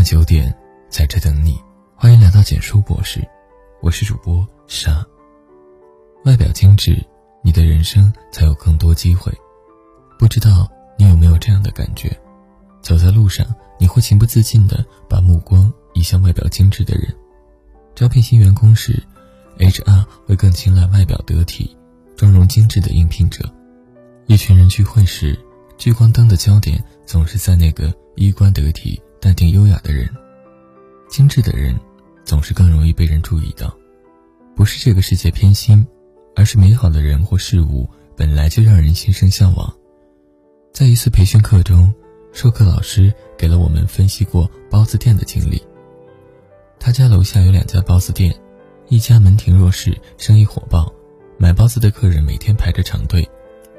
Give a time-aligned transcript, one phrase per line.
[0.00, 0.50] 晚九点，
[0.88, 1.60] 在这等你。
[1.94, 3.20] 欢迎来到简书博士，
[3.82, 5.06] 我是主播沙。
[6.24, 6.98] 外表精致，
[7.44, 9.30] 你的人生才有更多机会。
[10.18, 10.66] 不知道
[10.96, 12.18] 你有没有这样的感觉？
[12.80, 13.46] 走在路上，
[13.78, 17.14] 你会情不自禁地把目光移向外表精致的人。
[17.94, 19.02] 招聘新员工时
[19.58, 21.76] ，HR 会更青睐外表得体、
[22.16, 23.44] 妆容精致的应聘者。
[24.28, 25.38] 一群人聚会时，
[25.76, 28.98] 聚光灯的焦点总是在那个衣冠得体。
[29.20, 30.08] 淡定优雅的人，
[31.08, 31.78] 精致的人，
[32.24, 33.76] 总是更容易被人注意到。
[34.56, 35.86] 不是这个世界偏心，
[36.34, 39.72] 而是美好的人或事物本来就让人心生向往。
[40.72, 41.92] 在一次培训课中，
[42.32, 45.62] 授课老师给了我们分析过包子店的经历。
[46.78, 48.34] 他家楼下有两家包子店，
[48.88, 50.90] 一家门庭若市，生意火爆，
[51.38, 53.22] 买包子的客人每天排着长队；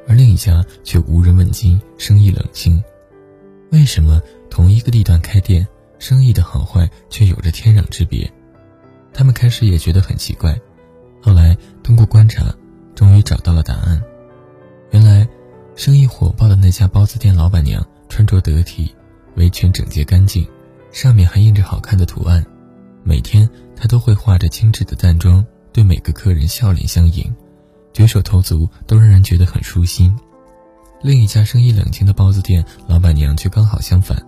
[0.08, 2.84] 而另一家却无人问津，生意冷清。
[3.72, 4.22] 为什么？
[4.50, 5.66] 同一个地段开店，
[5.98, 8.30] 生意的好坏却有着天壤之别。
[9.14, 10.60] 他们开始也觉得很奇怪，
[11.22, 12.54] 后来通过观察，
[12.94, 14.02] 终于找到了答案。
[14.92, 15.26] 原来，
[15.78, 18.94] 生意火爆的那家包子店老板娘穿着得体，
[19.36, 20.46] 围裙整洁干净，
[20.92, 22.46] 上面还印着好看的图案。
[23.04, 27.34] 每天她都会化着精致的淡妆，对每个客人笑脸相迎，
[27.94, 30.14] 举手投足都让人觉得很舒心。
[31.02, 34.22] 另一家生意冷清的包子店老板娘却刚好相反。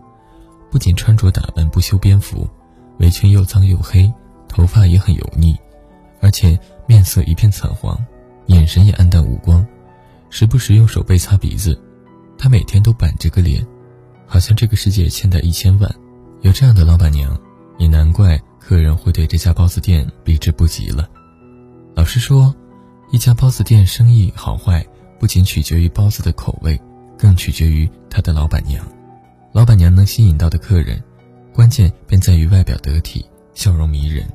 [0.72, 2.50] 不仅穿着打扮不修边幅，
[2.98, 4.12] 围裙又脏又黑，
[4.48, 5.56] 头发也很油腻，
[6.20, 7.96] 而且面色一片惨黄，
[8.48, 9.64] 眼神也黯淡无光，
[10.32, 11.80] 时不时用手背擦鼻子。
[12.40, 13.66] 他每天都板着个脸，
[14.26, 15.96] 好像这个世界欠他一千万。
[16.42, 17.40] 有这样的老板娘，
[17.78, 21.08] 也难怪客人会对这家包子店避之不及了。
[21.94, 22.54] 老实说，
[23.12, 24.84] 一家包子店生意好坏，
[25.19, 26.80] 不仅取决于包子的口味，
[27.17, 28.86] 更取决于他的老板娘。
[29.52, 31.02] 老板娘能吸引到的客人，
[31.53, 34.28] 关键便在于外表得体、笑容迷人。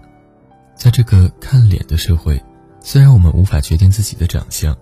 [0.76, 2.40] 在这个看脸的社会，
[2.80, 4.76] 虽然我们无法决定自己的长相，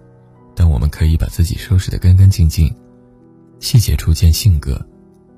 [0.54, 2.74] 但我们可以把自己收拾得干干净净。
[3.60, 4.86] 细节初见性格，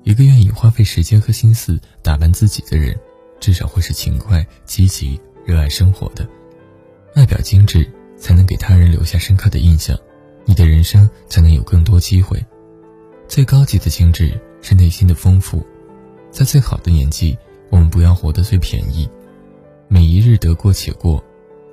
[0.03, 2.93] 一个愿意花费时间和心思打扮自己的人，
[3.39, 6.27] 至少会是勤快、积极、热爱生活的。
[7.15, 9.97] 外表精致，才能给他人留下深刻的印象，
[10.49, 12.43] 你的人生才能有更多机会。
[13.27, 14.33] 最高级的精致。
[14.61, 15.65] 是内心的丰富，
[16.31, 17.37] 在最好的年纪，
[17.69, 19.09] 我们不要活得最便宜，
[19.87, 21.23] 每一日得过且过。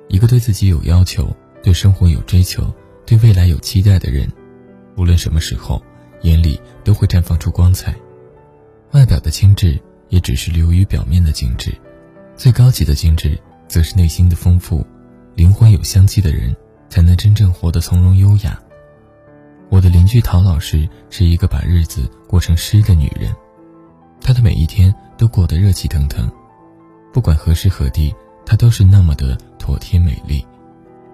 [0.07, 1.29] 一个对自己有要求、
[1.61, 2.73] 对生活有追求、
[3.05, 4.31] 对未来有期待的人，
[4.95, 5.83] 无论什么时候，
[6.21, 7.93] 眼里都会绽放出光彩。
[8.93, 9.77] 外表的精致
[10.07, 11.73] 也只是流于表面的精致，
[12.37, 14.87] 最高级的精致，则是内心的丰富。
[15.35, 16.55] 灵魂有香气的人，
[16.87, 18.57] 才能真正活得从容优雅。
[19.69, 23.35] 我的邻居陶老师是一个把日子过成诗的女人，
[24.21, 26.31] 她的每一天都过得热气腾腾，
[27.11, 30.45] 不管何时何地，她都是那么的妥帖美丽。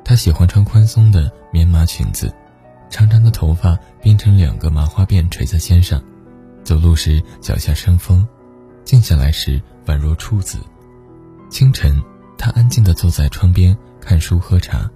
[0.05, 2.31] 她喜欢穿宽松的棉麻裙子，
[2.91, 6.01] 长长的头发编成两个麻花辫垂在肩上，
[6.63, 8.27] 走路时脚下生风，
[8.85, 10.59] 静下来时宛若处子。
[11.49, 11.99] 清晨，
[12.37, 14.87] 她安静地坐在窗边看书喝茶；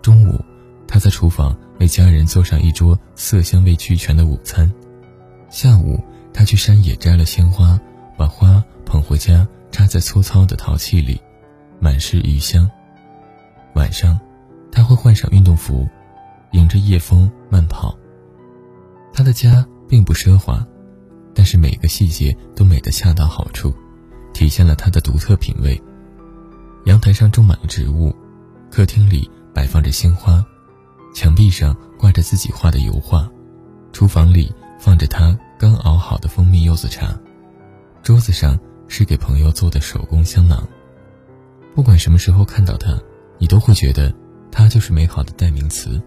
[0.00, 0.38] 中午，
[0.86, 1.56] 她在厨房。
[1.78, 4.70] 为家人做上一桌色香味俱全的午餐。
[5.50, 6.02] 下午，
[6.32, 7.78] 他去山野摘了鲜花，
[8.16, 11.20] 把花捧回家，插在粗糙的陶器里，
[11.80, 12.68] 满是余香。
[13.74, 14.18] 晚上，
[14.72, 15.88] 他会换上运动服，
[16.52, 17.96] 迎着夜风慢跑。
[19.12, 20.66] 他的家并不奢华，
[21.34, 23.72] 但是每个细节都美得恰到好处，
[24.32, 25.80] 体现了他的独特品味。
[26.86, 28.14] 阳台上种满了植物，
[28.70, 30.44] 客厅里摆放着鲜花。
[31.14, 33.30] 墙壁上挂着自己画的油画，
[33.92, 37.16] 厨房里放着他刚熬好的蜂蜜柚子茶，
[38.02, 38.58] 桌子上
[38.88, 40.66] 是给朋友做的手工香囊。
[41.72, 43.00] 不管什么时候看到他，
[43.38, 44.12] 你都会觉得
[44.50, 46.02] 他就是美好的代名词。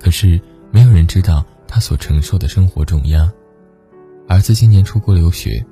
[0.00, 3.30] 可是没有人知道他所承受的生活重压。
[4.26, 5.64] 儿子今年出国留学，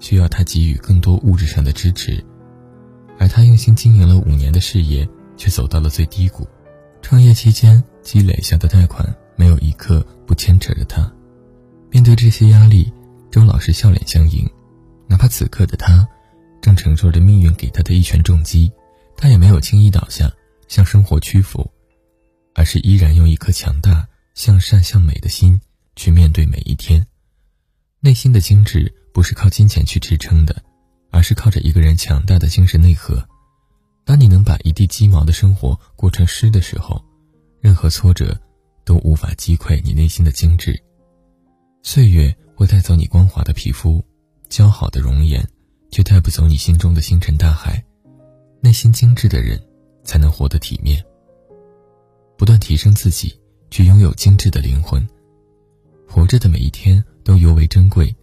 [0.00, 2.24] 需要他给予更多物质上的支持，
[3.18, 6.44] 而他用心经营了五年的事业，却走到了最低谷。
[7.02, 9.06] 创业期间积累下的贷款，
[9.36, 11.10] 没有一刻不牵扯着他。
[11.90, 12.92] 面对这些压力，
[13.30, 14.48] 周老师笑脸相迎。
[15.06, 16.08] 哪怕此刻的他，
[16.60, 18.70] 正承受着命运给他的一拳重击，
[19.16, 20.30] 他也没有轻易倒下，
[20.68, 21.68] 向生活屈服，
[22.54, 25.60] 而是依然用一颗强大、向善、向美的心
[25.96, 27.04] 去面对每一天。
[27.98, 30.62] 内心的精致不是靠金钱去支撑的，
[31.10, 33.22] 而是靠着一个人强大的精神内核。
[34.04, 37.04] 当你能把一地鸡毛的生活过成诗的时候，
[37.60, 38.38] 任何挫折
[38.84, 40.80] 都无法击溃你内心的精致。
[41.82, 44.02] 岁月会带走你光滑的皮肤、
[44.48, 45.46] 姣好的容颜、
[45.90, 47.82] 却带不走你心中的星辰大海。
[48.60, 49.60] 内心精致的人，
[50.04, 51.02] 才能活得体面。
[52.36, 53.38] 不断提升自己，
[53.70, 55.06] 去拥有精致的灵魂。
[56.06, 58.14] 活着的每一天都尤为珍贵。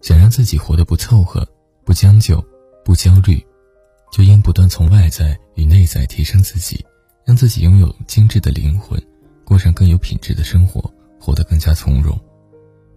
[0.00, 1.44] 想让自己活得不凑合、
[1.84, 2.40] 不将就、
[2.84, 3.44] 不焦虑，
[4.12, 6.86] 就应不断从外在与内在提升自己，
[7.28, 8.98] 让自己拥有精致的灵魂，
[9.44, 10.90] 过上更有品质的生活，
[11.20, 12.18] 活得更加从容。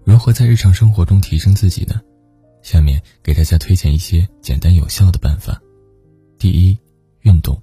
[0.06, 2.00] 如何在日常生活中提升自己呢？
[2.62, 5.62] 下面给大家推荐一些简单有效的办法。
[6.39, 6.78] 第一，
[7.24, 7.62] 运动，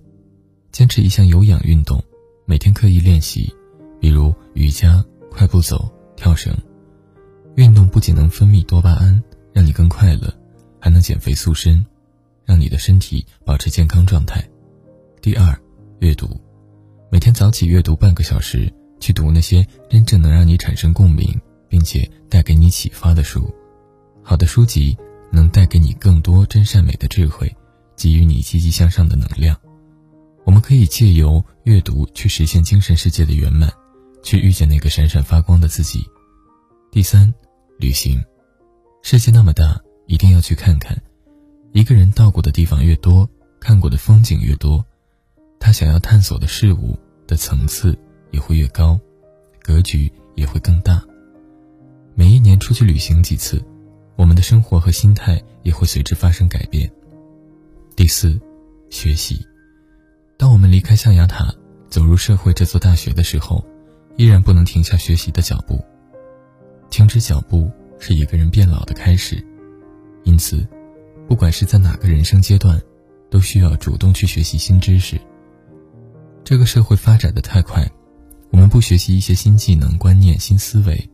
[0.70, 2.04] 坚持一项有氧运动，
[2.44, 3.50] 每天刻意练习，
[3.98, 6.54] 比如瑜伽、快步走、跳绳。
[7.56, 9.24] 运动不仅能分泌多巴胺，
[9.54, 10.30] 让你更快乐，
[10.78, 11.82] 还能减肥塑身，
[12.44, 14.46] 让你的身体保持健康状态。
[15.22, 15.58] 第二，
[16.00, 16.38] 阅读，
[17.10, 18.70] 每天早起阅读半个小时，
[19.00, 23.50] 去读那些真正能让你产生共鸣，并且带给你启发的书。
[24.22, 24.96] 好的书籍
[25.32, 27.50] 能带给你更多真善美的智慧，
[27.96, 29.58] 给予你积极向上的能量。
[30.44, 33.72] 我们可以借由阅读去实现精神世界的圆满，
[34.22, 36.04] 去遇见那个闪闪发光的自己。
[36.90, 37.32] 第三。
[37.80, 38.20] 旅行，
[39.02, 41.00] 世界那么大，一定要去看看。
[41.72, 44.84] 一个人到过的地方越多，看过的风景越多，
[45.58, 47.98] 他想要探索的事物的层次
[48.30, 48.98] 也会越高，
[49.62, 51.02] 格局也会更大。
[52.14, 53.62] 每一年出去旅行几次，
[54.16, 56.90] 我们的生活和心态也会随之发生改变。
[57.94, 58.40] 第四，
[58.90, 59.44] 学习。
[60.36, 61.52] 当我们离开象牙塔，
[61.90, 63.64] 走入社会这座大学的时候，
[64.16, 65.84] 依然不能停下学习的脚步。
[66.90, 69.44] 停止脚步是一个人变老的开始，
[70.24, 70.66] 因此，
[71.28, 72.80] 不管是在哪个人生阶段，
[73.30, 75.20] 都需要主动去学习新知识。
[76.48, 77.86] 这个社会发展的太快，
[78.52, 81.10] 我们不学习一些新技能、观念、新思维，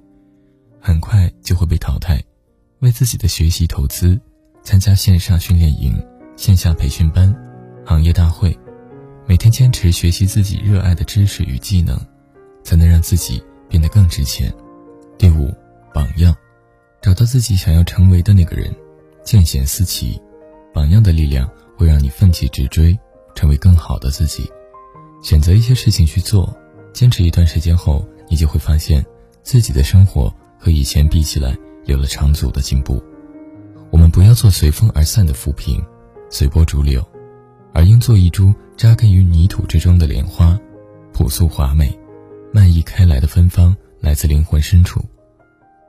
[0.81, 2.23] 很快就会被淘汰。
[2.79, 4.17] 为自己的学习投资，
[4.63, 6.01] 参加线上训练营、
[6.37, 7.35] 线下培训班、
[7.85, 8.57] 行业大会，
[9.27, 11.99] 每天坚持学习自己热爱的知识与技能，
[12.63, 14.55] 才能让自己变得更值钱。
[15.19, 15.53] 第五。
[15.93, 16.33] 榜样，
[17.03, 18.73] 找到自己想要成为的那个人，
[19.25, 20.17] 见贤思齐。
[20.73, 22.97] 榜样的力量会让你奋起直追，
[23.35, 24.49] 成为更好的自己。
[25.25, 26.55] 选择一些事情去做，
[26.93, 29.03] 坚持一段时间后，你就会发现
[29.43, 31.57] 自己的生活和以前比起来
[31.87, 33.03] 有了长足的进步。
[33.91, 35.83] 我们不要做随风而散的浮萍，
[36.29, 37.03] 随波逐流，
[37.73, 40.61] 而应做一株扎根于泥土之中的莲花，
[41.15, 41.99] 朴素华美，
[42.53, 45.03] 漫溢开来的芬芳来自灵魂深处。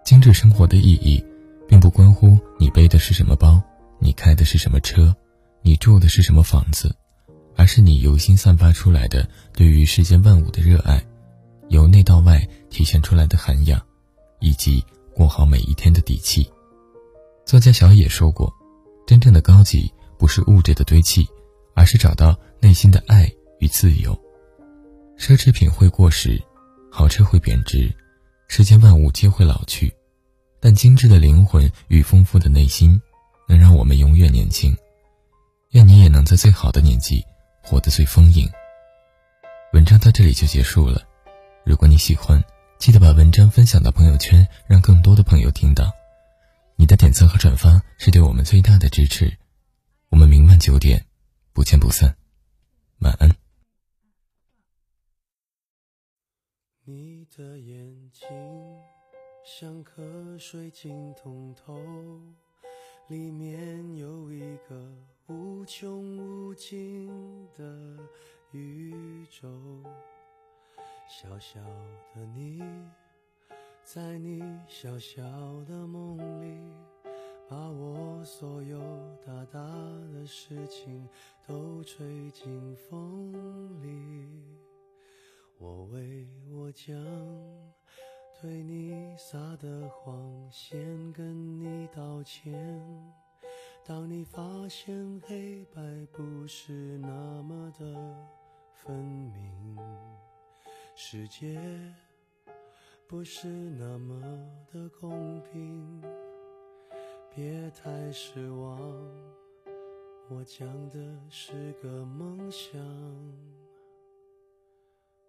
[0.05, 1.21] 精致生活的意义，
[1.67, 3.61] 并不关乎你背的是什么包，
[3.99, 5.13] 你开的是什么车，
[5.61, 6.95] 你住的是什么房子，
[7.55, 11.03] 而是你由心散发出来的对于世间万物的热爱，
[11.69, 13.81] 由内到外体现出来的涵养，
[14.39, 16.49] 以及过好每一天的底气。
[17.45, 18.53] 作家小野说过
[19.07, 21.27] ：“真正的高级不是物质的堆砌，
[21.73, 24.13] 而是找到内心的爱与自由。
[25.17, 26.41] 奢侈品会过时，
[26.91, 27.93] 豪车会贬值。”
[28.47, 29.91] 世间万物皆会老去，
[30.59, 33.01] 但精致的灵魂与丰富的内心，
[33.47, 34.71] 能让我们永远年轻。
[35.71, 37.23] 愿你也能在最好的年纪，
[37.65, 38.47] 活得最丰盈。
[39.73, 41.01] 文章到这里就结束了。
[41.65, 42.39] 如果你喜欢，
[42.77, 45.91] 记得把文章分享到朋友圈，让更多的朋友听到。
[46.77, 49.37] 你的点赞和转发是对我们最大的支持。
[50.09, 51.05] 我们明晚九点，
[51.53, 52.15] 不见不散。
[52.99, 53.35] 晚安。
[56.83, 58.27] 你的眼睛
[59.43, 61.73] 像颗水晶通透，
[63.07, 64.93] 里面有一个
[65.27, 67.09] 无穷无尽
[67.57, 67.97] 的
[68.51, 69.49] 宇宙。
[71.07, 71.59] 小小
[72.13, 72.61] 的你，
[73.83, 75.23] 在你小小
[75.63, 76.55] 的梦里，
[77.49, 78.79] 把我所有
[79.25, 79.59] 大大
[80.13, 81.07] 的事情
[81.47, 83.33] 都吹进风
[83.81, 84.27] 里。
[85.57, 86.95] 我为我将
[88.39, 92.53] 对你撒的谎先跟你道歉。
[93.87, 95.79] 当你发现黑白
[96.11, 97.85] 不是那么的
[98.71, 99.77] 分明，
[100.95, 101.55] 世界
[103.07, 104.19] 不是那么
[104.73, 106.01] 的公平，
[107.29, 108.75] 别太失望。
[110.29, 110.97] 我讲的
[111.29, 112.81] 是个梦想。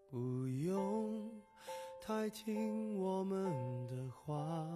[0.09, 1.31] 不用
[2.01, 4.67] 太听我们的话，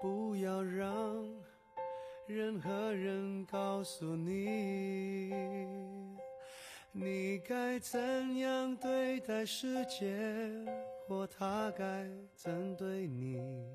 [0.00, 1.24] 不要让
[2.26, 5.30] 任何人告诉你，
[6.90, 10.16] 你该怎样对待世界，
[11.06, 13.68] 或他该怎对你。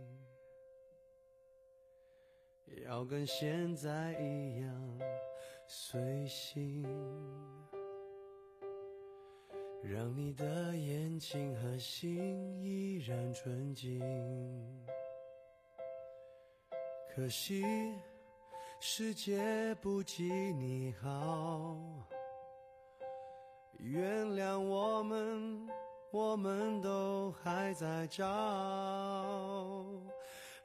[2.84, 5.00] 要跟现在一样
[5.68, 6.84] 随性，
[9.84, 14.00] 让你的眼睛和心依然纯净。
[17.16, 17.64] 可惜
[18.82, 21.78] 世界不及你好，
[23.78, 25.66] 原谅我们，
[26.12, 28.26] 我们都还在找。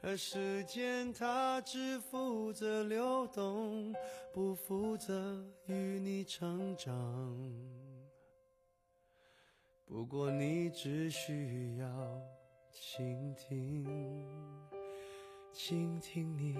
[0.03, 3.95] 而时间它只负责流动，
[4.33, 6.93] 不负责与你成长。
[9.87, 11.87] 不过你只需要
[12.73, 13.85] 倾听，
[15.53, 16.55] 倾听你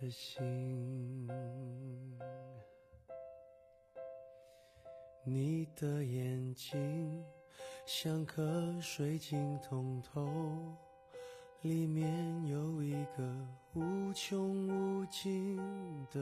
[0.00, 1.28] 的心。
[5.24, 7.24] 你的眼睛
[7.86, 10.26] 像颗水晶通透。
[11.62, 13.22] 里面有一个
[13.74, 15.58] 无穷无尽
[16.10, 16.18] 的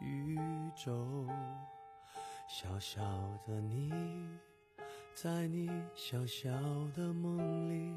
[0.00, 0.38] 宇
[0.76, 1.26] 宙，
[2.48, 3.02] 小小
[3.44, 3.92] 的你，
[5.12, 6.52] 在你小小
[6.94, 7.96] 的梦里，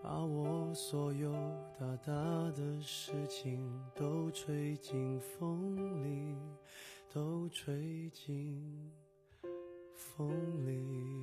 [0.00, 1.32] 把我所有
[1.78, 2.12] 大大
[2.52, 6.36] 的事情都吹进风里，
[7.12, 8.90] 都吹进
[9.94, 10.30] 风
[10.66, 11.22] 里。